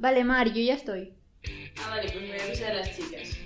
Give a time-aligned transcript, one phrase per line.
[0.00, 1.12] Vale, Mar, yo ya estoy.
[1.76, 3.36] Ah, vale, pues me voy a avisar a las chicas.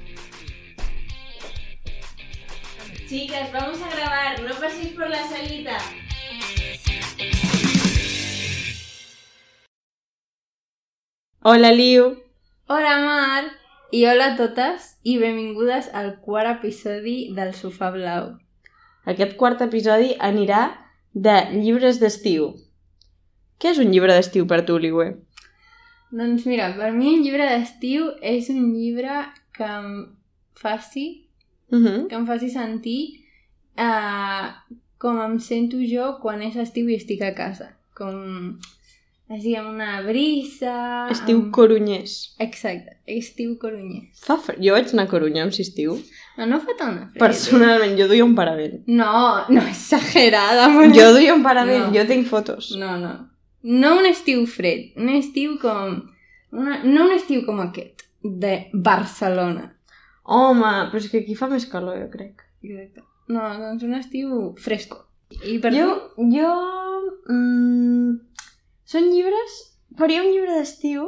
[3.09, 5.77] Chicas, vamos a grabar, no paséis por la salita.
[11.43, 12.23] Hola, Liu.
[12.69, 13.45] Hola, Mar.
[13.91, 18.39] I hola a totes i benvingudes al quart episodi del Sofà Blau.
[19.11, 20.71] Aquest quart episodi anirà
[21.15, 22.53] de llibres d'estiu.
[23.59, 25.03] Què és un llibre d'estiu per tu, Liu?
[26.15, 29.17] Doncs mira, per mi un llibre d'estiu és un llibre
[29.57, 29.91] que em
[30.55, 31.07] faci,
[31.73, 32.07] Uh -huh.
[32.09, 33.03] que em faci sentir
[33.79, 34.53] uh,
[34.99, 37.69] com em sento jo quan és estiu i estic a casa.
[37.97, 38.59] Com
[39.29, 41.09] així amb una brisa...
[41.11, 41.51] Estiu amb...
[41.55, 42.35] corunyès.
[42.39, 44.21] Exacte, estiu corunyès.
[44.27, 44.59] Fa fred.
[44.63, 45.99] Jo vaig anar a Corunya amb estiu.
[46.39, 47.19] No, no fa tant de fred.
[47.19, 48.83] Personalment, jo duia un paravent.
[48.87, 50.69] No, no, exagerada.
[50.95, 51.93] Jo duia un paravent, No.
[51.99, 52.75] jo tinc fotos.
[52.77, 53.31] No, no.
[53.65, 56.03] No un estiu fred, un estiu com...
[56.55, 59.71] Una, no un estiu com aquest, de Barcelona.
[60.25, 62.45] Home, però és que aquí fa més calor, jo crec.
[62.65, 63.03] Exacte.
[63.33, 65.01] No, doncs un estiu fresco.
[65.49, 65.89] I per jo,
[66.33, 66.53] jo...
[67.33, 68.19] Mm,
[68.89, 69.61] són llibres...
[69.99, 71.05] Faria un llibre d'estiu.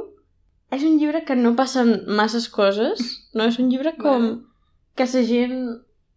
[0.71, 3.03] És un llibre que no passen masses coses.
[3.35, 4.31] No, és un llibre com...
[4.31, 4.37] Vale.
[4.97, 5.57] Que la gent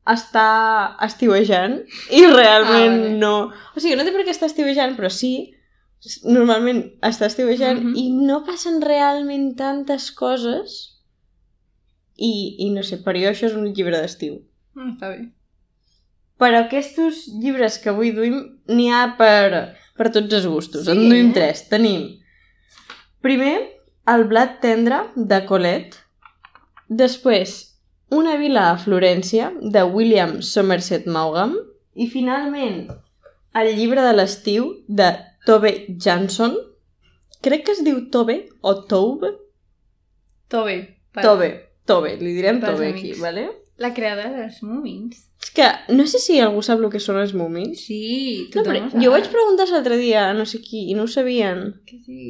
[0.10, 0.48] està
[1.06, 1.82] estiuejant
[2.16, 3.16] i realment Ah, vale.
[3.20, 3.34] no...
[3.76, 5.34] O sigui, no té per què estar estiuejant, però sí,
[6.24, 7.96] normalment està estiuejant Mhm.
[7.98, 10.96] i no passen realment tantes coses
[12.18, 14.42] i, i no sé, per jo això és un llibre d'estiu.
[14.76, 15.30] Ah, està bé.
[16.40, 18.38] Però aquests llibres que avui duim
[18.68, 20.86] n'hi ha per, per tots els gustos.
[20.86, 21.34] Sí, en duim eh?
[21.34, 21.66] tres.
[21.70, 22.06] Tenim,
[23.22, 23.58] primer,
[24.08, 25.98] El blat tendre, de Colette.
[26.90, 27.66] Després,
[28.12, 31.52] Una vila a Florència, de William Somerset Maugham.
[31.94, 32.88] I finalment,
[33.54, 35.12] El llibre de l'estiu, de
[35.46, 36.58] Tove Jansson.
[37.42, 39.32] Crec que es diu Tove o Tobe.
[40.50, 40.78] Tobe.
[41.14, 41.24] Per...
[41.24, 41.50] Tove,
[41.88, 43.22] Tove, li direm Pels Tove aquí, amics.
[43.24, 43.48] vale?
[43.80, 45.26] La creadora dels Múmins.
[45.40, 47.80] És que no sé si algú sap el que són els múmins.
[47.88, 49.02] Sí, No, tothom però ho sap.
[49.06, 51.62] jo vaig preguntar l'altre dia a no sé qui i no ho sabien.
[51.88, 52.26] Que sí.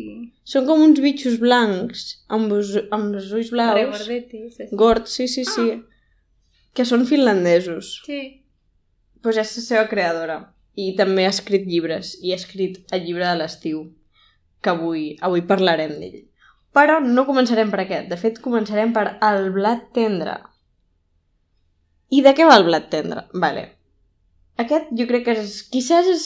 [0.46, 4.06] Són com uns bitxos blancs amb, els, amb els ulls blaus.
[4.78, 5.66] Gords, sí, sí, sí.
[6.78, 7.96] Que són finlandesos.
[8.06, 8.22] Sí.
[9.20, 10.38] Doncs pues és la seva creadora.
[10.80, 12.14] I també ha escrit llibres.
[12.24, 13.84] I ha escrit el llibre de l'estiu.
[14.64, 16.22] Que avui, avui parlarem d'ell.
[16.76, 18.08] Però no començarem per aquest.
[18.12, 20.38] De fet, començarem per El blat tendre.
[22.10, 23.26] I de què va el blat tendre?
[23.34, 23.66] Vale.
[24.62, 25.60] Aquest jo crec que és...
[25.74, 26.26] Quizás és...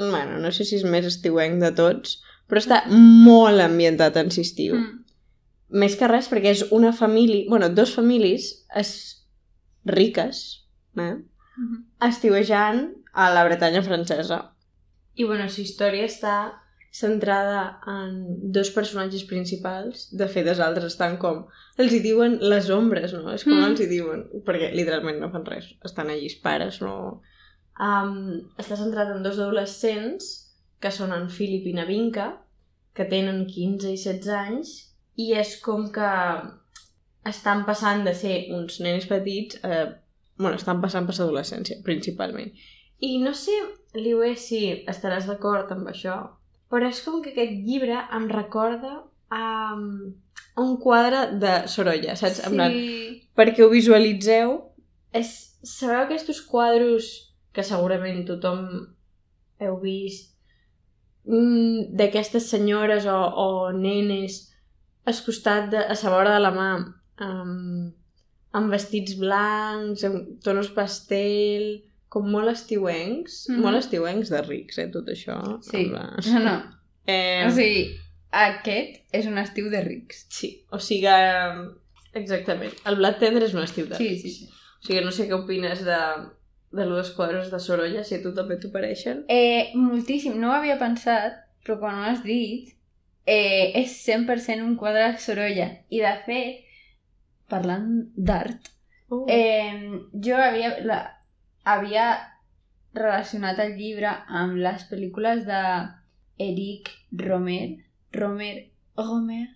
[0.00, 4.78] Bueno, no sé si és més estiuenc de tots, però està molt ambientat en estiu.
[4.78, 5.00] Mm.
[5.82, 7.44] Més que res perquè és una família...
[7.48, 8.92] bueno, dos famílies es...
[9.84, 10.40] riques,
[10.96, 11.16] eh?
[11.60, 11.76] Mhm.
[12.06, 14.40] estiuejant a la Bretanya francesa.
[15.16, 16.34] I, bueno, la història està
[16.90, 20.08] centrada en dos personatges principals.
[20.10, 21.44] De fet, els altres estan com...
[21.78, 23.30] Els hi diuen les ombres, no?
[23.34, 23.68] És com Mm.
[23.70, 24.24] els hi diuen.
[24.46, 25.68] Perquè literalment no fan res.
[25.86, 27.20] Estan allí els pares, no...
[27.80, 30.26] Um, està centrat en dos adolescents
[30.82, 32.26] que són en Philip i Navinka,
[32.94, 34.72] que tenen 15 i 16 anys,
[35.16, 36.10] i és com que
[37.30, 39.86] estan passant de ser uns nens petits a
[40.40, 42.50] bueno, estan passant per l'adolescència, principalment.
[43.00, 43.54] I no sé,
[43.96, 46.16] Liué, si estaràs d'acord amb això,
[46.70, 48.92] però és com que aquest llibre em recorda
[49.32, 49.44] a,
[50.60, 52.42] un quadre de Sorolla, saps?
[52.46, 53.22] En plan, Sí.
[53.36, 54.58] perquè ho visualitzeu,
[55.12, 55.30] és,
[55.62, 58.60] sabeu aquests quadros que segurament tothom
[59.60, 60.36] heu vist
[61.26, 64.46] mm, d'aquestes senyores o, o nenes
[65.04, 66.70] al costat de, a la vora de la mà
[67.26, 67.92] amb,
[68.52, 73.60] amb vestits blancs, amb tonos pastel, com molt estiuencs, Mhm.
[73.62, 75.38] molt estiuencs de rics, eh, tot això.
[75.62, 75.86] Sí.
[75.88, 76.56] Plan- No, no.
[77.10, 77.96] Eh, O sigui,
[78.30, 80.26] aquest és un estiu de rics.
[80.28, 81.08] Sí, o sigui,
[82.14, 82.74] exactament.
[82.86, 84.22] El blat tendre és un estiu de Sí, rics.
[84.22, 84.48] sí, sí.
[84.82, 85.98] O sigui, no sé què opines de,
[86.72, 89.24] de lo dels quadres de Sorolla, si a tu també t'ho pareixen.
[89.28, 90.36] Eh, moltíssim.
[90.40, 92.68] No ho havia pensat, però quan ho has dit,
[93.26, 95.70] eh, és 100% un quadre de Sorolla.
[95.90, 96.64] I, de fet,
[97.48, 98.70] parlant d'art,
[99.10, 99.26] Oh.
[99.28, 101.00] eh, jo havia, la,
[101.64, 102.18] havia
[102.94, 105.60] relacionat el llibre amb les pel·lícules de
[106.38, 107.78] Eric Romer,
[108.12, 109.48] Romer, Romer,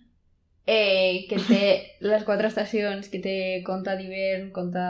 [0.67, 1.63] eh, que té
[2.01, 4.85] les quatre estacions, que té conte d'hivern, conte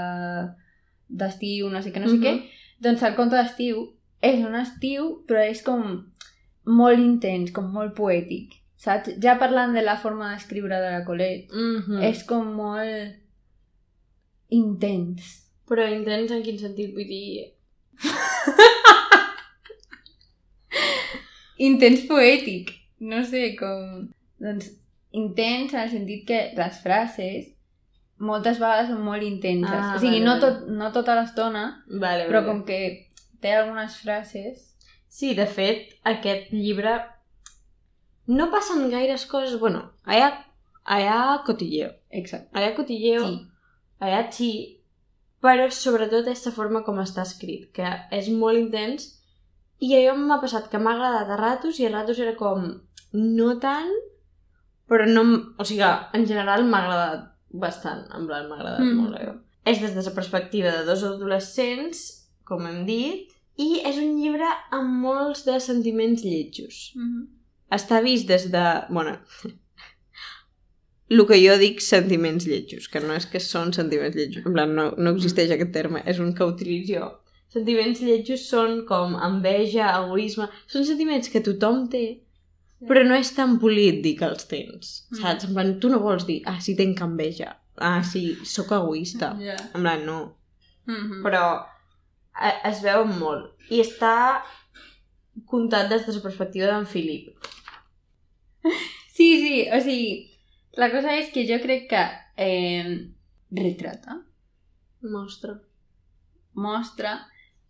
[1.08, 2.24] d'estiu, no sé què, no sé Mhm.
[2.24, 2.50] què,
[2.82, 6.12] doncs el conte d'estiu és un estiu, però és com
[6.66, 9.12] molt intens, com molt poètic, saps?
[9.22, 12.04] Ja parlant de la forma d'escriure de la Colette, Mm -hmm.
[12.04, 13.16] és com molt
[14.50, 15.45] intens.
[15.70, 16.94] Però intens en quin sentit?
[16.94, 17.52] Vull dir...
[21.66, 22.74] Intens poètic.
[23.00, 24.10] No sé, com...
[24.44, 24.72] Doncs
[25.16, 27.46] intens en el sentit que les frases
[28.20, 29.72] moltes vegades són molt intenses.
[29.72, 30.42] Ah, o sigui, vale, no, vale.
[30.44, 32.48] tot, no tota l'estona, Vale, però vale.
[32.50, 32.80] com que
[33.44, 34.72] té algunes frases...
[35.16, 36.98] Sí, de fet, aquest llibre
[38.28, 39.56] no passen gaires coses...
[39.62, 40.30] Bueno, hi ha,
[40.92, 41.94] hi ha cotilleo.
[42.12, 42.52] Exacte.
[42.60, 43.38] Hi ha cotilleo, Sí.
[44.04, 44.26] hi ha
[45.46, 47.86] però sobretot aquesta forma com està escrit, que
[48.18, 49.12] és molt intens
[49.84, 52.68] i allò m'ha passat que m'ha agradat a ratos i a ratos era com
[53.16, 53.92] no tant,
[54.90, 55.24] però no...
[55.60, 55.86] O sigui,
[56.18, 57.26] en general m'ha agradat
[57.66, 59.02] bastant, en plan m'ha agradat Mm.
[59.02, 59.36] molt allò.
[59.66, 62.02] És des de la perspectiva de dos adolescents,
[62.46, 66.92] com hem dit, i és un llibre amb molts de sentiments lletjos.
[66.96, 67.28] Mm -hmm.
[67.72, 68.66] Està vist des de...
[68.90, 69.18] Bueno,
[71.10, 74.74] el que jo dic sentiments lletjos, que no és que són sentiments lletjos, en plan,
[74.76, 77.10] no, no existeix aquest terme, és un que utilitzo jo.
[77.54, 82.22] Sentiments lletjos són com enveja, egoisme, són sentiments que tothom té,
[82.90, 85.22] però no és tan polit dir que els tens, Mm.
[85.22, 85.46] saps?
[85.46, 89.36] En plan, tu no vols dir, ah, sí, tenc enveja, ah, sí, sóc egoista.
[89.76, 90.36] En plan, no.
[90.88, 91.22] Mm -hmm.
[91.24, 91.66] Però
[92.42, 93.54] eh, es veu molt.
[93.70, 94.42] I està
[95.46, 97.34] contat des de la perspectiva d'en Filip.
[99.14, 100.35] Sí, sí, o sigui,
[100.78, 102.04] la cosa és que jo crec que
[102.38, 103.12] eh,
[103.52, 104.22] retrata,
[105.06, 105.60] Mostra.
[106.54, 107.14] mostra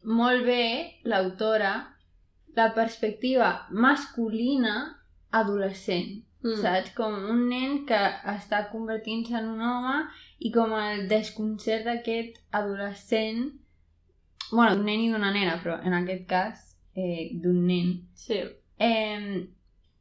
[0.06, 1.74] molt bé l'autora
[2.56, 4.76] la perspectiva masculina
[5.32, 6.56] adolescent, mm.
[6.62, 6.94] saps?
[6.96, 8.00] Com un nen que
[8.32, 9.98] està convertint-se en un home
[10.40, 13.50] i com el desconcert d'aquest adolescent,
[14.52, 16.64] bueno, d'un nen i d'una nena, però en aquest cas
[16.96, 17.98] eh, d'un nen.
[18.16, 18.40] Sí.
[18.80, 19.44] Eh,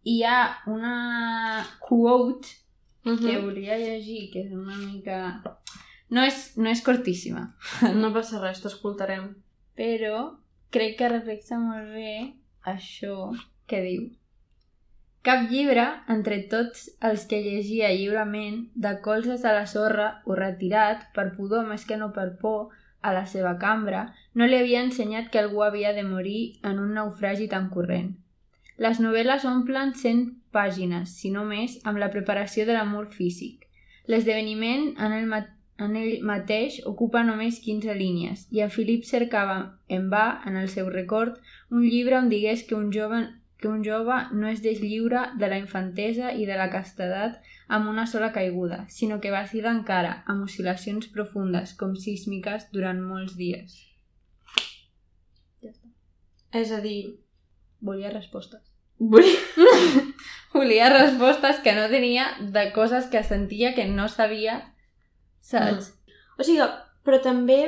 [0.05, 0.39] hi ha
[0.71, 2.64] una quote
[3.05, 5.19] Uh que volia llegir, que és una mica...
[6.11, 7.55] No és, no és cortíssima,
[8.01, 9.35] No passa res, t'escoltarem.
[9.75, 10.39] però
[10.71, 13.33] crec que reflexa molt bé això
[13.67, 14.05] que diu.
[15.25, 21.07] Cap llibre, entre tots els que llegia lliurement, de colzes a la sorra o retirat,
[21.17, 22.75] per pudor més que no per por,
[23.05, 26.95] a la seva cambra, no li havia ensenyat que algú havia de morir en un
[26.97, 28.15] naufragi tan corrent.
[28.77, 30.23] Les novel·les omplen 100
[30.55, 33.67] pàgines, si no més, amb la preparació de l'amor físic.
[34.07, 35.29] L'esdeveniment en el
[35.83, 39.57] en ell mateix ocupa només 15 línies i en Philip cercava
[39.97, 41.41] en va, en el seu record,
[41.71, 43.25] un llibre on digués que un jove,
[43.59, 48.07] que un jove no es deslliura de la infantesa i de la castedat amb una
[48.07, 53.81] sola caiguda, sinó que vacila encara amb oscil·lacions profundes com sísmiques durant molts dies.
[55.65, 55.91] Ja està.
[56.63, 57.19] És a dir...
[57.85, 58.74] Volia respostes.
[58.99, 59.31] Vull...
[60.55, 64.61] Volia respostes que no tenia de coses que sentia que no sabia,
[65.43, 65.91] saps?
[66.39, 66.69] O sigui,
[67.03, 67.59] però també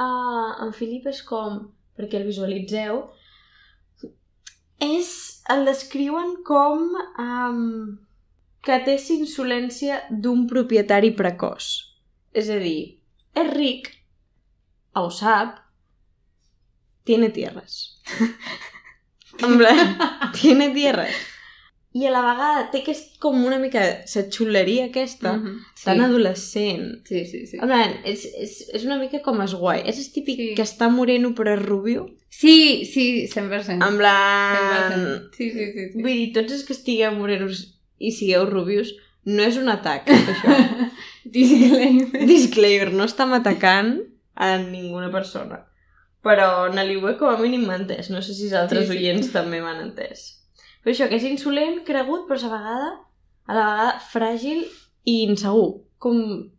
[0.00, 1.58] uh, en Filip és com,
[1.98, 3.02] perquè el visualitzeu,
[4.80, 5.10] és,
[5.52, 7.60] el descriuen com um,
[8.64, 11.68] que té insolència d'un propietari precoç.
[12.36, 12.96] És a dir,
[13.36, 13.92] és ric,
[14.96, 15.60] ho sap,
[17.04, 18.00] tiene tierras.
[19.42, 19.98] en plan,
[20.40, 21.10] tiene tierras.
[21.96, 25.54] I a la vegada té que és com una mica la xuleria aquesta, Mhm.
[25.82, 27.06] tan adolescent.
[27.08, 27.56] Sí, sí, sí.
[27.56, 29.80] En plan, és, és, és una mica com es guai.
[29.88, 30.48] És el típic Sí.
[30.50, 30.54] sí.
[30.56, 32.10] que està moreno però és rubio.
[32.28, 33.80] Sí, sí, 100%.
[33.88, 34.92] En plan...
[34.92, 35.30] 100%.
[35.38, 35.86] Sí, sí, sí.
[35.94, 36.02] sí.
[36.02, 37.62] Vull dir, tots els que estigueu morenos
[37.98, 38.92] i sigueu rubios,
[39.24, 40.90] no és un atac, això.
[41.24, 42.26] Disclaimer.
[42.26, 44.02] Disclaimer, no estem atacant
[44.34, 45.62] a ninguna persona.
[46.26, 48.10] Però Naliue com a mínim m'ha entès.
[48.10, 48.98] No sé si els altres Sí, sí.
[48.98, 50.24] oients també m'han entès.
[50.82, 52.90] Però això, que és insolent, cregut, però a vegada,
[53.46, 54.64] a la vegada fràgil
[55.06, 55.82] i insegur.
[56.02, 56.50] Com...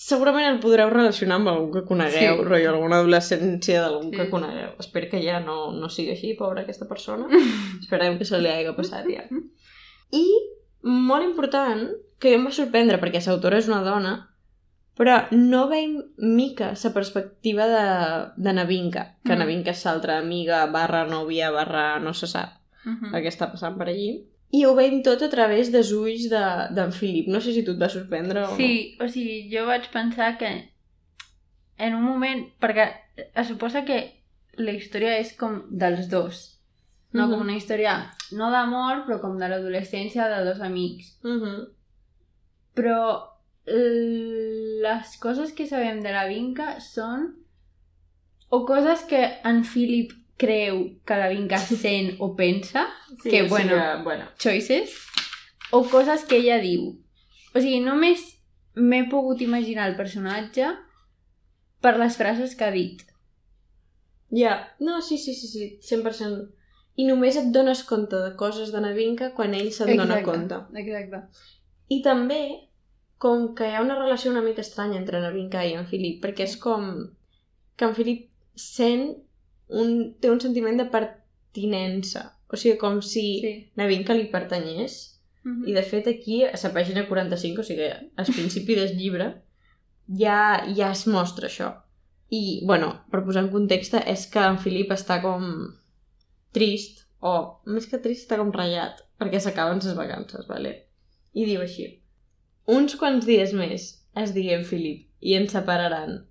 [0.00, 2.44] Segurament el podreu relacionar amb algú que conegueu, Sí.
[2.46, 4.10] rotllo, alguna adolescència d'algú Sí.
[4.10, 4.16] sí.
[4.16, 4.70] que conegueu.
[4.80, 7.26] Espero que ja no, no sigui així, pobra aquesta persona.
[7.82, 9.26] Esperem que se li hagi passat ja.
[10.12, 10.24] I,
[10.82, 14.29] molt important, que jo em va sorprendre, perquè l'autora és una dona,
[15.00, 17.84] però no veiem mica la perspectiva de,
[18.36, 19.36] de Navinka, que Mm.
[19.36, 19.38] mm.
[19.40, 23.14] Navinka és l'altra amiga, barra nòvia, barra no se sap Mhm.
[23.14, 24.26] el que està passant per allí.
[24.52, 27.28] I ho veiem tot a través dels ulls d'en de, Filip.
[27.28, 30.70] No sé si tu et va sorprendre o Sí, o sigui, jo vaig pensar que
[31.78, 32.90] en un moment, perquè
[33.34, 34.20] es suposa que
[34.56, 36.58] la història és com dels dos,
[37.12, 37.26] no?
[37.26, 37.30] Mhm.
[37.32, 41.18] Com una història, no d'amor, però com de l'adolescència de dos amics.
[41.22, 41.68] Mhm.
[42.74, 43.29] Però l-
[43.66, 47.28] les coses que sabem de la Vinca són
[48.50, 52.86] o coses que en Philip creu que la Vinca sent o pensa,
[53.22, 54.24] Sí, que o sigui, bueno, bueno.
[54.38, 54.96] choices,
[55.70, 56.96] o coses que ella diu.
[57.54, 58.24] O sigui, només
[58.74, 60.72] m'he pogut imaginar el personatge
[61.82, 63.04] per les frases que ha dit.
[64.30, 66.48] Ja, no, sí, sí, sí, sí, 100%.
[66.96, 70.58] I només et dones compte de coses de Navinka quan ell se'n dona compte.
[70.80, 71.22] Exacte.
[71.90, 72.69] I també,
[73.20, 76.46] com que hi ha una relació una mica estranya entre Navinka i en Filip, perquè
[76.48, 76.86] és com
[77.76, 79.10] que en Filip sent
[79.68, 82.30] un, té un sentiment de pertinença.
[82.50, 83.52] O sigui, com si Sí.
[83.76, 85.20] Navinka li pertanyés.
[85.44, 85.68] Mhm.
[85.68, 89.42] I de fet aquí, a la pàgina 45, o sigui, al principi del llibre,
[90.08, 91.82] ja, ja es mostra això.
[92.30, 95.74] I, bueno, per posar en context, és que en Filip està com
[96.52, 100.86] trist, o més que trist, està com ratllat, perquè s'acaben les vacances, vale?
[101.34, 101.99] I diu així.
[102.68, 103.86] Uns quants dies més,
[104.16, 106.24] es digui en Filip, i ens separaran.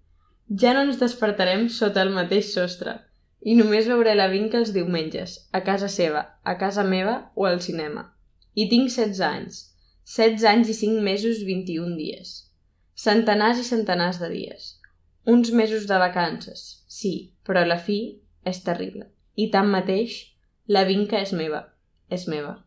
[0.62, 2.96] Ja no ens despertarem sota el mateix sostre,
[3.42, 7.62] i només veuré la vinca els diumenges, a casa seva, a casa meva o al
[7.64, 8.10] cinema.
[8.56, 9.62] I tinc 16 anys.
[10.10, 12.34] 16 anys i 5 mesos 21 dies.
[13.00, 14.74] Centenars i centenars de dies.
[15.30, 18.00] Uns mesos de vacances, sí, però la fi
[18.44, 19.08] és terrible.
[19.38, 20.18] I tanmateix,
[20.68, 21.62] la vinca és meva.
[22.10, 22.58] És meva.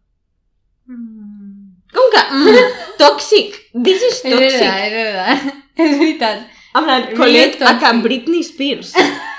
[0.87, 1.62] Mm.
[1.93, 2.23] Com que?
[2.39, 3.59] Mm, tòxic!
[3.73, 4.39] This is És tòxic!
[4.39, 5.61] veritat, és veritat.
[5.83, 6.49] És veritat.
[6.77, 7.77] Amb la Colette a.
[7.81, 8.93] Can Britney Spears.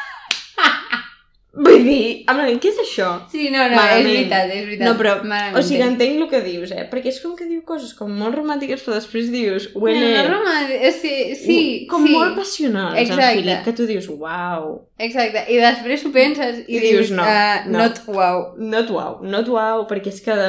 [1.53, 3.07] Vull dir, amb la, què és això?
[3.29, 3.99] Sí, no, no, Malament.
[3.99, 4.87] és veritat, és veritat.
[4.87, 5.59] No, però, Malament.
[5.59, 6.87] o sigui, entenc el que dius, eh?
[6.89, 10.01] Perquè és com que diu coses com molt romàntiques, però després dius, huele...
[10.01, 11.59] No, no, romàntic, eh, sí, sí,
[11.91, 12.15] com sí.
[12.17, 13.37] molt passionals, en Exacte.
[13.37, 17.69] Filip, que tu dius, uau, Exacte, i després ho penses i, I dius, no, uh,
[17.69, 17.83] no.
[17.83, 18.43] not wow.
[18.57, 20.39] not uau, not uau, perquè és que,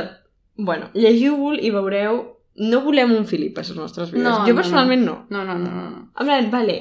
[0.56, 2.22] bueno, llegiu-vos i veureu,
[2.54, 4.24] no volem un Filip a les nostres vides.
[4.24, 5.16] No, jo no, personalment no.
[5.30, 5.90] No, no, no, no.
[5.90, 6.02] no.
[6.14, 6.78] En plan, vale,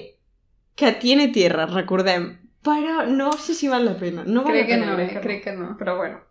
[0.75, 2.27] que tiene tierra, recordem,
[2.63, 4.24] però no sé si val la pena.
[4.25, 5.13] No val crec que la pena, no, crec eh?
[5.13, 5.74] que crec que no.
[5.77, 6.22] Però bueno.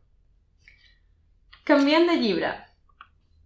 [1.65, 2.53] Canviant de llibre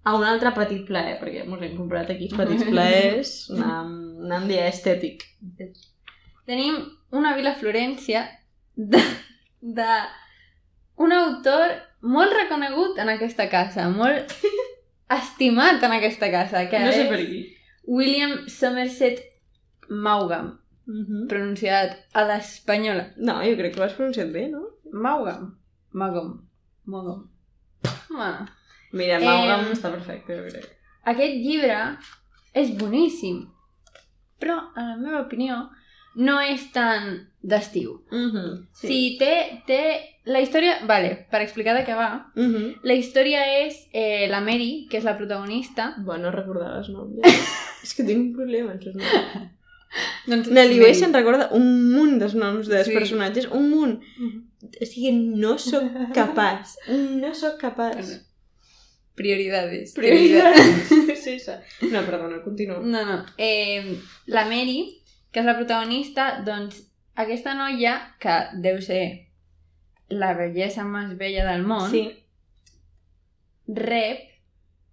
[0.06, 3.96] a un altre petit plaer, perquè ens hem comprat aquí petits plaers, anant,
[4.28, 5.26] anant dia estètic.
[6.46, 6.78] Tenim
[7.16, 8.22] una vila Florència
[8.76, 9.02] de,
[9.60, 9.90] de
[11.02, 14.32] un autor molt reconegut en aquesta casa, molt
[15.10, 17.42] estimat en aquesta casa, que No sé per qui.
[17.86, 19.20] William Somerset
[19.88, 21.26] Maugham, Uh -huh.
[21.28, 23.12] pronunciat a l'espanyola.
[23.16, 24.60] No, jo crec que ho has pronunciat bé, no?
[24.92, 25.58] Maugham.
[25.92, 26.46] Maugham.
[26.84, 27.28] Maugham.
[28.08, 28.46] Bueno,
[28.92, 30.64] Mira, Em, Maugham està perfecte, jo crec.
[31.04, 31.98] aquest llibre
[32.54, 33.48] és boníssim,
[34.40, 35.68] però, en la meva opinió,
[36.16, 38.00] no és tan d'estiu.
[38.10, 38.66] Uh -huh.
[38.72, 38.86] Sí.
[38.88, 39.80] sí, té, té...
[40.24, 40.80] La història...
[40.86, 42.26] Vale, per explicar de què va.
[42.34, 42.74] Uh -huh.
[42.82, 45.94] La història és eh, la Mary, que és la protagonista.
[45.98, 47.20] Bueno, recordar els noms.
[47.84, 49.50] És que tinc un problema amb els noms.
[50.26, 52.92] Doncs, Na Liu se'n recorda un munt dels noms dels Sí.
[52.92, 54.00] personatges, un munt.
[54.18, 54.42] Mhm.
[54.82, 56.74] O sigui, no sóc capaç.
[56.88, 57.94] No sóc capaç.
[57.94, 58.26] Bueno,
[59.16, 59.94] Prioridades.
[59.94, 60.88] Prioridades.
[61.24, 61.52] sí, sí.
[61.90, 62.80] No, perdona, continua.
[62.80, 63.24] No, no.
[63.38, 65.02] Eh, la Mary,
[65.36, 66.78] que és la protagonista, doncs
[67.20, 68.32] aquesta noia, que
[68.64, 69.02] deu ser
[70.08, 72.06] la bellesa més bella del món, Sí.
[73.68, 74.22] rep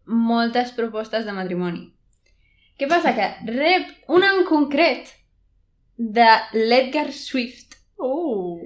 [0.05, 1.85] moltes propostes de matrimoni.
[2.75, 3.13] Què passa?
[3.15, 5.13] Que rep una en concret
[5.95, 8.59] de l'Edgar Swift, Oh.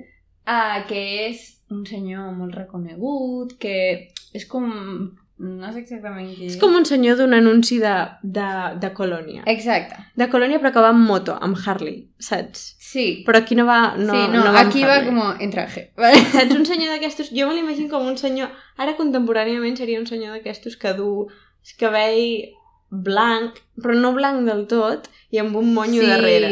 [0.47, 5.15] ah, que és un senyor molt reconegut, que és com...
[5.37, 8.47] No sé exactament qui És com un senyor d'un anunci de, de,
[8.81, 9.43] de colònia.
[9.51, 9.99] Exacte.
[10.17, 12.71] De colònia però que va amb moto, amb Harley, saps?
[12.81, 13.05] Sí.
[13.27, 15.91] Però aquí no va, no, sí, no, no va aquí va com en traje.
[15.99, 16.23] Vale?
[16.33, 17.29] Saps, un senyor d'aquestos...
[17.35, 18.49] Jo me l'imagino com un senyor...
[18.81, 22.47] Ara contemporàniament seria un senyor d'aquestos que du el cabell
[22.89, 26.09] blanc, però no blanc del tot, i amb un monyo sí.
[26.09, 26.51] darrere.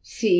[0.00, 0.38] Sí?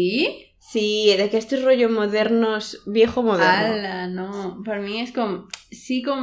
[0.62, 3.76] Sí, d'aquestos rollo modernos, viejo moderno.
[3.76, 4.56] Ala, no.
[4.64, 5.42] Per mi és com...
[5.68, 6.22] Sí, com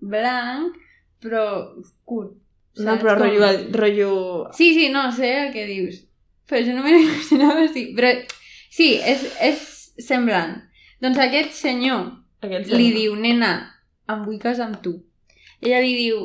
[0.00, 0.74] blanc,
[1.22, 1.42] però
[2.04, 2.34] curt.
[2.78, 3.02] no, saps?
[3.02, 3.48] però Com- rotllo,
[3.80, 4.10] rotllo...
[4.54, 6.04] Sí, sí, no, sé el que dius.
[6.48, 7.88] Però jo no me l'imaginava així.
[7.96, 8.12] Però
[8.70, 9.64] sí, és, és
[10.06, 10.56] semblant.
[11.02, 12.06] Doncs aquest senyor
[12.42, 12.96] Aquest li senyor.
[12.98, 13.52] diu, nena,
[14.08, 14.94] em vull casar amb tu.
[15.60, 16.20] Ella li diu,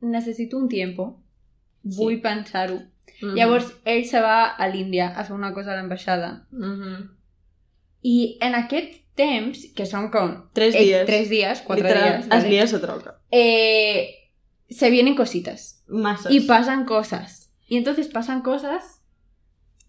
[0.00, 1.22] necessito un tiempo,
[1.82, 2.20] vull Sí.
[2.22, 2.78] pensar-ho.
[3.22, 3.34] Mhm.
[3.36, 6.46] Llavors, ell se va a l'Índia a fer una cosa a l'ambaixada.
[6.52, 7.08] Mhm.
[8.02, 10.32] I en aquest temps, que són com...
[10.56, 11.04] Tres eh, dies.
[11.08, 12.24] Tres dies, quatre Literal, dies.
[12.24, 12.54] Es ¿vale?
[12.54, 13.18] lia se troca.
[13.30, 14.32] Eh,
[14.70, 15.84] se vienen cositas.
[15.88, 16.32] Masses.
[16.32, 17.52] Y pasan cosas.
[17.68, 18.96] Y entonces pasan cosas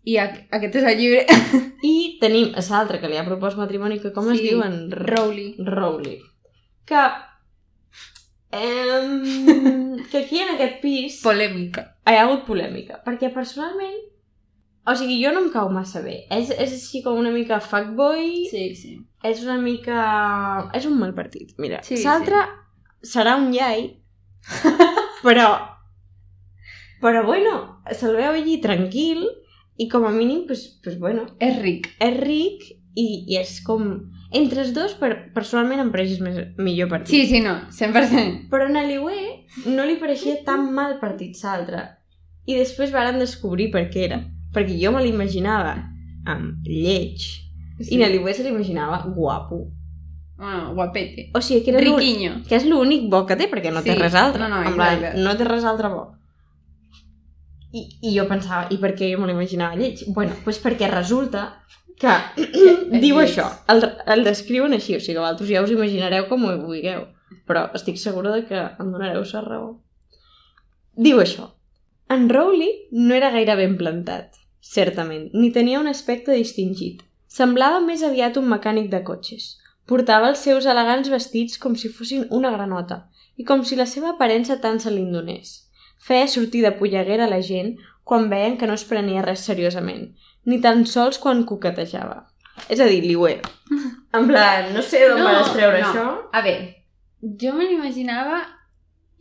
[0.03, 1.25] i a, aquest és el llibre
[1.91, 4.63] I tenim l'altre que li ha propost matrimoni, que com es Sí, diu?
[4.65, 5.55] En Rowley.
[5.59, 6.21] Rowley.
[6.85, 7.03] que...
[8.51, 11.85] Eh, que aquí en aquest pis Polèmica.
[12.03, 13.99] hi ha hagut polèmica, perquè personalment
[14.81, 16.23] o sigui, jo no em cau massa bé.
[16.33, 18.95] És, és així com una mica fuckboy, Sí, sí.
[19.23, 19.97] És una mica...
[20.77, 21.81] És un mal partit, mira.
[21.85, 22.41] Sí, L'altre
[23.05, 23.89] serà un iai,
[25.25, 25.51] però...
[27.01, 27.53] Però bueno,
[27.97, 29.23] se'l veu allí tranquil
[29.81, 31.87] i com a mínim, pues, pues bueno, És ric.
[31.97, 33.87] és ric i, i és com...
[34.31, 37.11] Entre els dos, per, personalment em pareixes més, millor partit.
[37.11, 38.45] Sí, sí, no, 100%.
[38.51, 39.23] Però a l'Eliué
[39.73, 41.81] no li pareixia tan mal partit l'altre.
[42.47, 44.21] I després varen descobrir per què era.
[44.53, 45.75] Perquè jo me l'imaginava
[46.29, 47.25] amb lleig
[47.83, 47.95] sí.
[47.95, 49.67] i l'Eliué se l'imaginava guapo.
[50.41, 51.29] Bueno, guapete.
[51.37, 52.41] O sigui, que era Riquiño.
[52.47, 54.41] que és l'únic bo que té, perquè no té Sí, res altre.
[54.41, 56.07] no, no, en plan, no té res altre bo.
[57.73, 60.01] I, I jo pensava, i per què jo me l'imaginava lleig?
[60.11, 61.43] Bueno, doncs perquè resulta
[62.01, 62.15] que
[63.03, 63.29] diu lleig.
[63.29, 63.85] això, el,
[64.15, 67.05] el descriuen així, o sigui, que vosaltres ja us imaginareu com ho vulgueu,
[67.47, 69.69] però estic segura de que em donareu la raó.
[70.97, 71.51] Diu això,
[72.11, 77.05] en Rowley no era gaire ben plantat, certament, ni tenia un aspecte distingit.
[77.31, 79.43] Semblava més aviat un mecànic de cotxes.
[79.87, 83.05] Portava els seus elegants vestits com si fossin una granota
[83.39, 85.53] i com si la seva aparença tant se li donés.
[86.01, 90.09] Feia sortir de polleguera la gent quan veien que no es prenia res seriosament,
[90.45, 92.17] ni tan sols quan coquetejava.
[92.67, 93.39] És a dir, liuer.
[94.11, 95.87] En plan, no sé d'on no, vas treure no.
[95.87, 96.05] això.
[96.35, 96.65] A veure,
[97.39, 98.41] jo me l'imaginava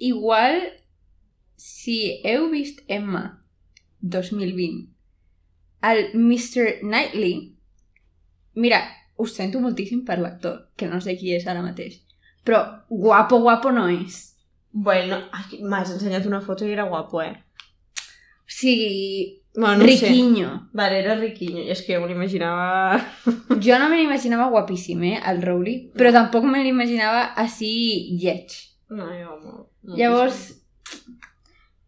[0.03, 0.59] igual
[1.55, 3.23] si heu vist Emma
[4.01, 4.89] 2020
[5.83, 6.81] el Mr.
[6.83, 7.60] Knightley
[8.61, 8.81] mira,
[9.21, 12.01] us sento moltíssim per l'actor que no sé qui és ara mateix
[12.45, 14.27] però guapo, guapo no és
[14.73, 15.17] Bueno,
[15.67, 17.33] m'has ensenyat una foto i era guapo, eh?
[17.35, 20.07] o sigui, Bueno, no no ho sé.
[20.07, 21.65] riquiño Vale, era riquiño.
[21.65, 23.01] I és que jo me l'imaginava...
[23.67, 28.55] jo no me l'imaginava guapíssim, eh, el Rowley però tampoc me l'imaginava així lleig
[28.91, 29.67] No, jo molt.
[29.99, 30.60] llavors,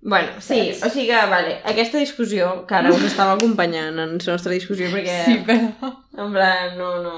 [0.04, 0.82] Bueno, sí, Saps?
[0.90, 4.88] o sigui que, vale, aquesta discussió, que ara us estava acompanyant en la nostra discussió,
[4.90, 7.12] perquè, sí, però en plan, no, no...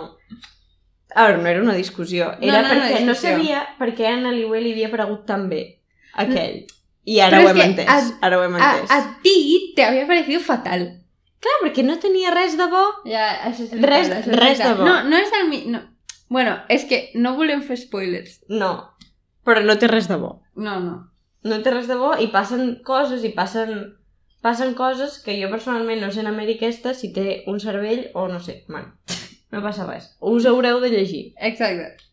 [1.14, 3.30] A veure, no era una discussió, No, era no, no, perquè no, discussió.
[3.38, 5.62] sabia per què a Naliwe li havia paregut tan bé
[6.14, 6.66] aquell.
[7.08, 8.90] I ara Però ho hem entès, a- ara ho hem a, entès.
[8.90, 10.84] a ti te había parecido fatal
[11.44, 12.82] Clar, perquè no tenia res de bo.
[13.04, 14.84] Ja, això és Res- veritat, això és res de bo.
[14.88, 15.48] No, no és el...
[15.50, 15.82] mi- No.
[16.32, 18.38] Bueno, és que no volem fer spoilers.
[18.48, 18.70] No,
[19.44, 20.38] però no té res de bo.
[20.56, 20.94] No, no.
[21.44, 23.74] No té res de bo i passen coses i passen,
[24.44, 28.26] passen coses que jo personalment no sé en Amèrica aquesta si té un cervell o
[28.32, 28.62] no sé.
[28.68, 28.94] Bueno,
[29.52, 30.14] no passa res.
[30.20, 31.24] Us haureu de llegir.
[31.36, 32.08] Exacte.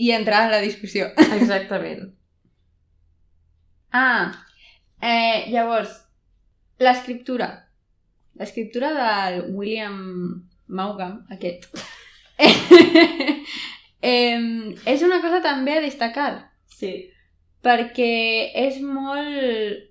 [0.00, 1.10] I entrar en la discussió.
[1.38, 2.12] Exactament.
[3.90, 4.30] Ah,
[5.02, 5.96] eh, llavors,
[6.78, 7.50] l'escriptura.
[8.38, 9.98] L'escriptura del William
[10.70, 11.66] Maugham, aquest.
[14.00, 14.38] eh,
[14.86, 16.30] és una cosa també a destacar.
[16.70, 17.10] Sí.
[17.64, 18.10] Perquè
[18.66, 19.86] és molt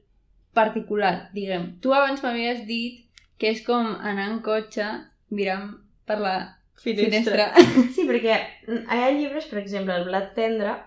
[0.58, 1.76] particular, diguem.
[1.84, 3.06] Tu abans m'havies dit
[3.40, 4.86] que és com anar en cotxe
[5.32, 5.70] mirant
[6.10, 6.36] per la
[6.82, 7.52] finestra.
[7.96, 8.36] Sí, perquè
[8.68, 10.78] hi ha llibres, per exemple, el Blat Tendre,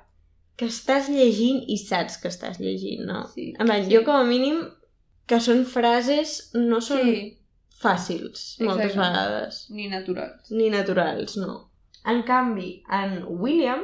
[0.57, 3.23] que estàs llegint i saps que estàs llegint, no?
[3.33, 3.93] Sí, En plan, sí.
[3.95, 4.61] jo com a mínim
[5.31, 7.23] que són frases, no són Sí,
[7.83, 9.01] fàcils, moltes Exacte.
[9.01, 9.61] vegades.
[9.71, 10.51] ni naturals.
[10.51, 11.71] Ni naturals, no.
[12.05, 13.83] En canvi, en William,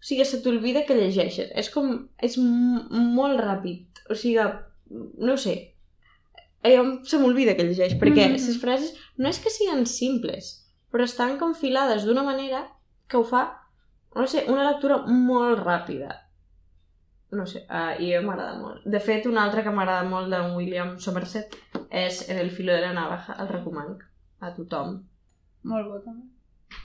[0.00, 1.50] o sigui, se t'olvida que llegeixes.
[1.54, 2.08] És com...
[2.18, 4.00] És molt ràpid.
[4.10, 4.40] O sigui,
[4.90, 5.74] no ho sé.
[6.62, 8.32] Eh, se m'olvida que llegeix, perquè Mhm.
[8.32, 10.50] les frases no és que siguin simples,
[10.92, 12.66] però estan com filades d'una manera
[13.08, 13.44] que ho fa,
[14.16, 16.16] no sé, una lectura molt ràpida.
[17.32, 18.84] No sé, uh, i a m'agrada molt.
[18.84, 21.54] De fet, un altre que m'agrada molt d'en William Somerset
[21.90, 23.98] és En el filo de la navaja, el recomano
[24.40, 24.96] a tothom.
[25.62, 26.26] Molt bo, també.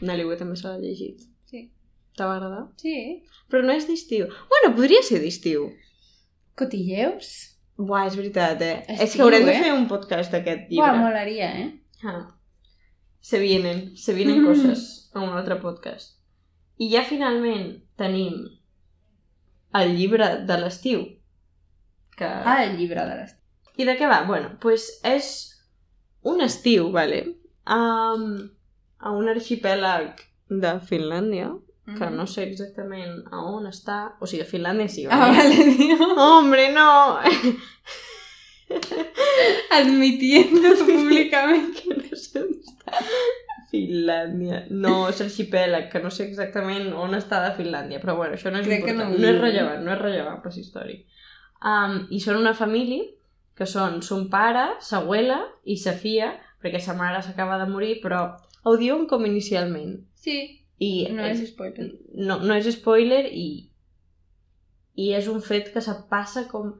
[0.01, 1.21] Naliwe també se l'ha llegit.
[2.19, 2.67] Agradar?
[2.79, 3.23] Sí.
[3.51, 4.27] Però no és d'estiu.
[4.51, 5.67] Bueno, podria ser d'estiu.
[6.55, 7.31] Cotilleus?
[7.77, 8.85] Buah, és veritat, eh?
[8.87, 9.61] és Estiu, que haurem de eh?
[9.65, 10.93] fer un podcast d'aquest llibre.
[11.01, 11.71] molaria, eh?
[12.07, 12.21] Ah.
[13.19, 14.45] Se vienen, se vienen Mm.
[14.47, 16.15] coses a un altre podcast.
[16.79, 18.37] I ja finalment tenim
[19.75, 21.03] el llibre de l'estiu.
[22.15, 22.25] Que...
[22.25, 23.41] Ah, el llibre de l'estiu.
[23.77, 24.21] I de què va?
[24.27, 25.29] Bueno, doncs pues és
[26.23, 27.25] un estiu, vale?
[27.67, 28.47] Um,
[28.99, 31.49] a un arxipèlag de Finlàndia,
[31.85, 34.15] que no sé exactament a on està.
[34.19, 35.97] O sigui, a Finlàndia sí, Ah, vale, tio.
[36.17, 37.19] Hombre, no!
[39.71, 41.81] Admitiendo públicamente.
[41.83, 43.01] que no sé on està.
[43.71, 44.63] Finlàndia.
[44.71, 48.59] No, és arxipèlag, que no sé exactament on està de Finlàndia, però bueno, això no
[48.61, 49.11] és Crec que important.
[49.11, 49.41] no ho no, és diu.
[49.43, 50.99] rellevant, no és rellevant per la història.
[51.65, 53.03] Um, I són una família
[53.57, 57.97] que són son pare, sa abuela i sa filla, perquè sa mare s'acaba de morir,
[58.03, 58.21] però
[58.65, 59.97] ho diuen com inicialment.
[60.15, 61.85] Sí, I no és spoiler.
[62.19, 63.47] no, no és spoiler i
[64.95, 66.73] i és un fet que se passa com...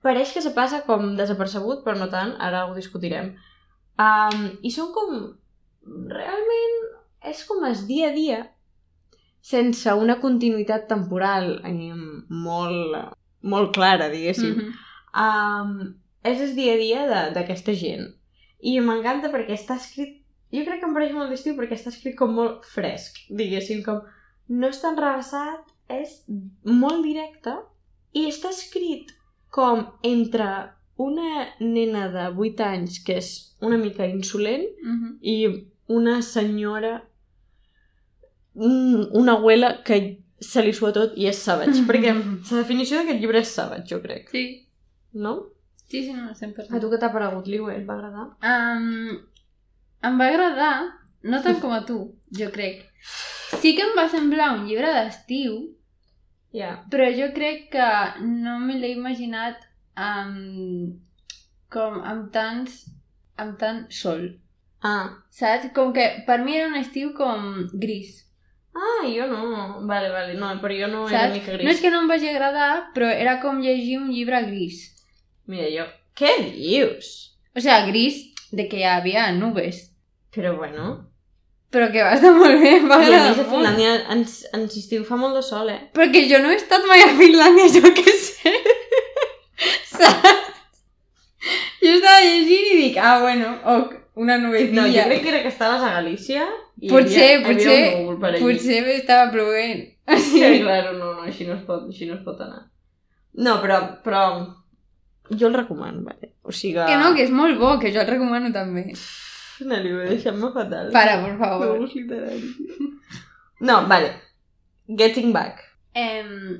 [0.00, 3.34] Pareix que se passa com desapercebut, però no tant, ara ho discutirem.
[4.00, 5.18] Um, I són com...
[6.08, 6.78] Realment
[7.30, 8.38] és com es dia a dia,
[9.44, 11.74] sense una continuïtat temporal eh,
[12.28, 12.96] molt,
[13.42, 14.56] molt clara, diguéssim.
[14.56, 14.72] Mhm.
[15.24, 18.08] um, és el dia a dia d'aquesta gent.
[18.60, 20.19] I m'encanta perquè està escrit...
[20.52, 24.00] Jo crec que em pareix molt d'estiu perquè està escrit com molt fresc, diguéssim, com
[24.48, 26.24] no és tan rebassat, és
[26.64, 27.52] molt directe
[28.18, 29.12] i està escrit
[29.50, 30.48] com entre
[31.00, 33.30] una nena de 8 anys que és
[33.62, 35.18] una mica insolent Mhm.
[35.22, 35.36] i
[35.88, 37.02] una senyora
[38.54, 43.20] mm, una abuela que se li sua tot i és savage, perquè la definició d'aquest
[43.20, 44.44] llibre és savage, jo crec, Sí,
[45.14, 45.34] no?
[45.90, 46.70] sí, sí, no, 100%.
[46.76, 47.68] A tu què t'ha paregut, Liu?
[47.70, 48.28] Et va agradar?
[48.46, 49.18] Um,
[50.02, 50.74] em va agradar,
[51.22, 51.98] no tant com a tu,
[52.36, 52.86] jo crec.
[53.60, 55.76] Sí que em va semblar un llibre d'estiu,
[56.52, 56.84] Ja.
[56.90, 57.88] però jo crec que
[58.26, 59.60] no me l'he imaginat
[59.94, 60.96] amb,
[61.70, 62.86] com amb tants
[63.38, 64.38] amb tant sol,
[64.82, 65.22] Ah.
[65.30, 65.70] saps?
[65.74, 68.26] Com que per mi era un estiu com gris,
[68.72, 69.80] Ah, jo no.
[69.86, 71.32] Vale, vale, no, però jo no era saps?
[71.34, 71.64] mica gris.
[71.64, 74.94] No és que no em vagi agradar, però era com llegir un llibre gris.
[75.46, 75.86] Mira, jo...
[76.14, 77.36] Què dius?
[77.56, 79.89] O sea, gris de que hi havia nubes.
[80.34, 80.90] Però bueno...
[81.70, 83.52] Però que va estar molt bé, va I a agradar més a molt.
[83.52, 84.24] Finlàndia en,
[84.56, 85.78] en estiu fa molt de sol, eh?
[85.94, 88.54] Perquè jo no he estat mai a Finlàndia, jo què sé.
[89.92, 90.80] Saps?
[91.80, 94.80] Jo estava llegint i dic, ah, bueno, ok, una nubecilla.
[94.80, 96.48] No, jo crec que era que estaves a Galícia
[96.80, 98.42] i Potser, hi havia, potser, hi havia un núvol per allí.
[98.44, 99.86] potser estava plovent.
[100.26, 102.64] Sí, claro, no, no, així no es pot, així no es pot anar.
[103.38, 104.24] No, però, però
[105.30, 106.32] jo el recomano, vale?
[106.42, 106.80] O sigui...
[106.82, 108.88] Que no, que és molt bo, que jo el recomano també.
[109.64, 110.90] Ho he deixat fatal.
[110.92, 111.88] Para, por favor.
[113.60, 114.14] No, vale.
[114.88, 115.60] Getting Back.
[115.94, 116.58] Em,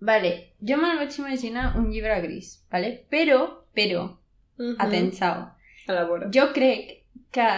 [0.00, 3.04] vale, jo me'l vaig imaginar un llibre gris, vale?
[3.10, 4.16] Però, però,
[4.58, 4.76] Mhm.
[4.78, 5.50] atenção,
[5.88, 6.28] Elabora.
[6.34, 7.48] jo crec que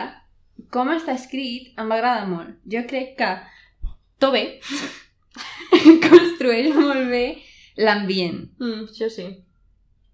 [0.70, 2.56] com està escrit em va agradar molt.
[2.66, 3.30] Jo crec que
[4.18, 4.60] Tobe
[6.10, 7.38] construeix molt bé
[7.76, 9.26] l'ambient Mm, això sí.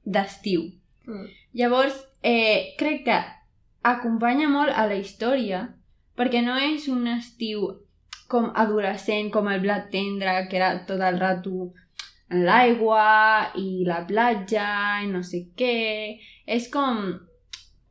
[0.05, 0.70] d'estiu.
[1.07, 1.26] Mm.
[1.55, 3.18] Llavors, eh, crec que
[3.92, 5.64] acompanya molt a la història
[6.16, 7.66] perquè no és un estiu
[8.29, 11.70] com adolescent, com el blat tendre, que era tot el rato
[12.31, 14.66] en l'aigua i la platja
[15.05, 16.18] i no sé què.
[16.46, 17.05] És com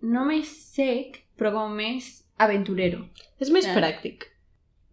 [0.02, 3.06] no més sec, però com més aventurero.
[3.40, 3.76] És més Ja.
[3.78, 4.28] pràctic.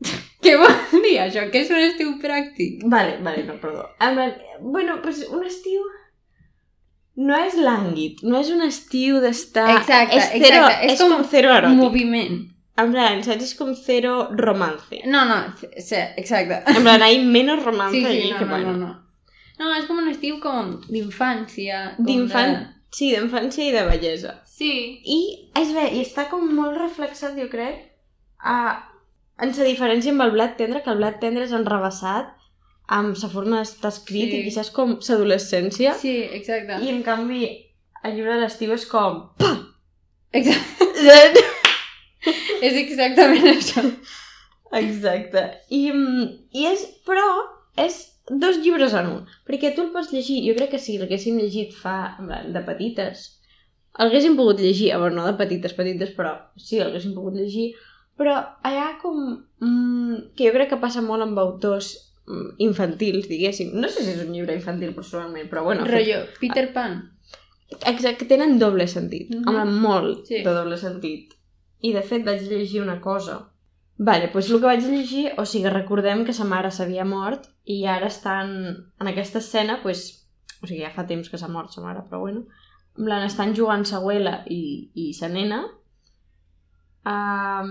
[0.43, 1.49] Què vol dir això?
[1.51, 2.81] Que és un estiu pràctic?
[2.91, 3.89] Vale, vale, no, perdó.
[3.99, 5.83] Plan, bueno, pues un estiu
[7.17, 9.69] no és lànguid, no és un estiu d'estar...
[9.77, 11.77] Exacte, és zero, exacte, és És, com com, zero eròtic.
[11.79, 12.39] Moviment.
[12.81, 13.45] En plan, saps?
[13.45, 15.03] És com zero romance.
[15.05, 16.63] No, no, sí, exacte.
[16.73, 18.73] En plan, hay menos romance Sí, sí, allí no, que no, bueno.
[18.73, 18.99] no, no.
[19.59, 21.83] No, és com un estiu com d'infància.
[22.01, 24.33] D'infant, de- sí, d'infància i de bellesa.
[24.49, 24.73] Sí.
[25.05, 25.19] I,
[25.61, 27.77] és bé, i està com molt reflexat, jo crec,
[28.43, 28.57] a,
[29.45, 32.33] en sa diferència amb el blat tendre, que el blat tendre és enrebaçat,
[32.93, 34.39] amb sa forma d'estar escrit Sí.
[34.39, 35.95] i quizás com s'adolescència.
[35.99, 36.79] Sí, exacte.
[36.85, 37.43] I en canvi,
[38.05, 39.23] el llibre de l'estiu és com...
[40.33, 41.43] Exacte.
[42.67, 43.85] és exactament això.
[44.79, 45.45] Exacte.
[45.69, 46.27] I, mm,
[46.57, 47.29] i és, però,
[47.77, 49.23] és dos llibres en un.
[49.49, 53.27] Perquè tu el pots llegir, jo crec que si l'haguéssim llegit fa, de petites,
[53.99, 57.37] el haguéssim pogut llegir, a veure, no de petites, petites, però sí, el haguéssim pogut
[57.37, 57.73] llegir,
[58.17, 59.21] però hi ha com...
[59.61, 61.93] Mm, que jo crec que passa molt amb autors
[62.63, 63.73] infantils, diguéssim.
[63.75, 65.87] No sé si és un llibre infantil personalment, però bueno.
[65.89, 67.01] Rollo, Peter Pan.
[67.89, 69.31] Exacte, tenen doble sentit.
[69.31, 69.43] Mm.
[69.43, 69.61] -hmm.
[69.63, 70.43] Home, molt Sí.
[70.43, 71.35] de doble sentit.
[71.81, 73.49] I de fet vaig llegir una cosa.
[73.99, 77.87] Vale, doncs el que vaig llegir, o sigui, recordem que sa mare s'havia mort i
[77.87, 78.49] ara estan
[79.01, 80.29] en aquesta escena, doncs,
[80.63, 82.47] o sigui, ja fa temps que s'ha mort sa mare, però bueno,
[82.99, 85.63] en plan, estan jugant sa abuela i, i sa nena
[87.07, 87.71] um,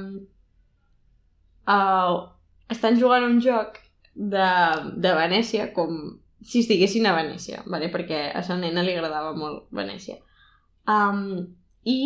[1.68, 2.16] uh,
[2.70, 3.81] estan jugant un joc
[4.16, 4.48] de,
[5.02, 5.96] de Venècia com
[6.42, 7.92] si estiguessin a Venècia, vale?
[7.94, 10.18] perquè a sa nena li agradava molt Venècia.
[10.90, 11.54] Um,
[11.86, 11.98] I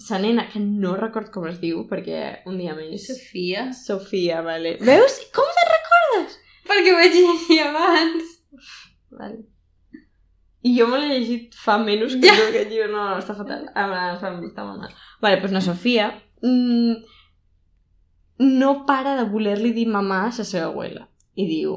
[0.00, 3.04] sa nena, que no record com es diu, perquè un dia més...
[3.06, 3.66] Sofia.
[3.76, 4.78] Sofia, vale.
[4.80, 5.18] Veus?
[5.36, 6.38] Com te'n recordes?
[6.70, 8.30] Perquè ho vaig llegir abans.
[9.12, 9.42] Vale.
[10.64, 12.34] I jo me l'he llegit fa menys que Ja.
[12.36, 12.88] tu aquest llibre.
[12.92, 13.68] No, no, està fatal.
[13.74, 14.96] Ah, està, està molt mal.
[15.20, 16.08] Vale, doncs la Sofia
[16.40, 16.96] mm,
[18.40, 21.08] no para de voler-li dir mamà a la seva abuela.
[21.36, 21.74] I diu...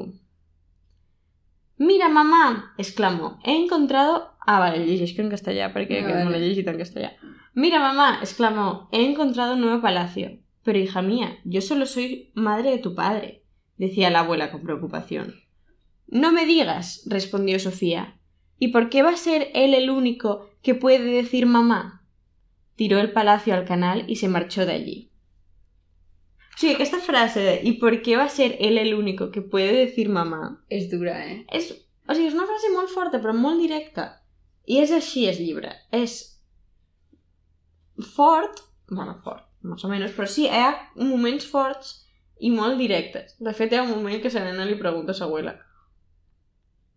[1.76, 4.30] Mira, mamá, exclamó, he encontrado...
[4.46, 6.38] Ah, vale, llegeix que en castellà, perquè Ah, que no vale.
[6.38, 7.10] l'he llegit en castellà.
[7.54, 10.38] Mira, mamá, exclamó, he encontrado un nuevo palacio.
[10.62, 13.42] Pero, hija mía, yo solo soy madre de tu padre,
[13.76, 15.34] decía la abuela con preocupación.
[16.06, 18.18] No me digas, respondió Sofía.
[18.58, 22.06] ¿Y por qué va a ser él el único que puede decir mamá?
[22.76, 25.10] Tiró el palacio al canal y se marchó de allí.
[26.56, 29.72] Sí, aquesta frase de ¿y por qué va a ser él el único que puede
[29.72, 30.64] decir mamá?
[30.70, 31.42] És dura, eh?
[31.50, 31.72] És,
[32.06, 34.22] o sigui, és una frase molt forta, però molt directa.
[34.64, 35.74] I és així, el llibre.
[35.90, 36.38] És
[38.14, 41.96] fort, bueno, fort, més o menys, però sí, hi ha moments forts
[42.38, 43.34] i molt directes.
[43.42, 45.58] De fet, hi ha un moment que la nena li pregunta a sa abuela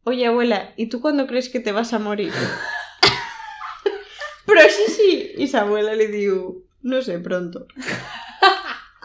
[0.07, 2.31] Oye, abuela, ¿y tú cuándo crees que te vas a morir?
[4.47, 5.09] però així sí,
[5.43, 6.37] i sa abuela li diu
[6.87, 7.65] no sé, pronto.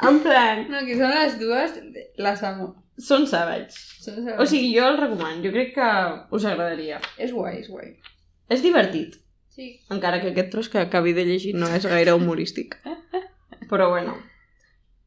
[0.09, 1.75] En plan, No, que són les dues,
[2.19, 2.71] les amo.
[2.99, 3.73] són savage.
[4.03, 5.89] Són O sigui, jo el recomano, jo crec que
[6.37, 7.01] us agradaria.
[7.19, 7.97] És guai, és guai.
[8.49, 9.17] És divertit,
[9.53, 9.81] Sí.
[9.91, 12.77] encara que aquest tros que acabi de llegir no és gaire humorístic.
[13.71, 14.17] Però bueno.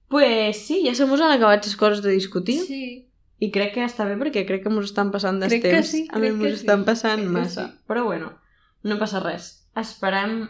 [0.08, 3.10] Pues sí, ja se mos han acabat les coses de discutir Sí.
[3.40, 5.90] i crec que està bé perquè crec que mos estan passant dels Crec que temps.
[5.90, 6.60] sí, a mi crec mos que sí.
[6.62, 7.68] estan passant Crec que massa.
[7.68, 7.84] sí.
[7.88, 8.40] Però bueno,
[8.84, 9.68] no passa res.
[9.76, 10.48] Esperem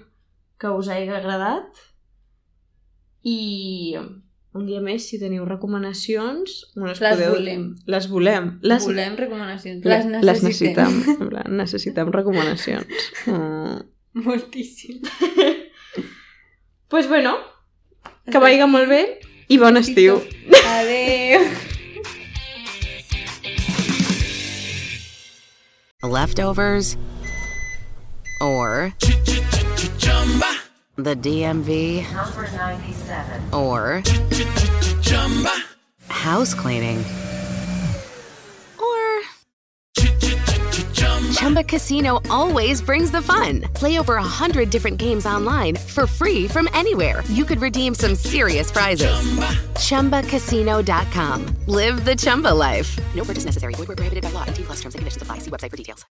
[0.59, 1.71] que us hagi agradat
[3.23, 3.95] i
[4.55, 7.33] un dia més, si teniu recomanacions, me les, Les podeu...
[7.35, 7.65] volem.
[7.91, 8.47] Les volem.
[8.63, 9.83] Les, Volem recomanacions.
[9.83, 10.95] les, Les les necessitem.
[11.01, 11.51] necessitem.
[11.61, 13.11] Necessitem recomanacions.
[13.27, 13.77] Mm.
[14.25, 15.01] Moltíssim.
[16.91, 17.35] pues bueno,
[18.31, 19.01] que vagi molt bé
[19.51, 20.21] i bon estiu.
[20.77, 21.43] Adeu.
[26.05, 26.95] leftovers,
[28.39, 28.93] or
[30.97, 32.05] the DMV,
[33.53, 34.01] or
[36.07, 37.03] house cleaning,
[38.79, 39.21] or
[41.31, 43.61] Chumba Casino always brings the fun.
[43.73, 47.23] Play over a hundred different games online for free from anywhere.
[47.29, 49.15] You could redeem some serious prizes.
[49.75, 51.55] ChumbaCasino.com.
[51.67, 52.97] Live the Chumba life.
[53.15, 53.73] No purchase necessary.
[53.75, 54.45] Void where prohibited by law.
[54.45, 55.39] T plus terms and conditions apply.
[55.39, 56.05] See website for details.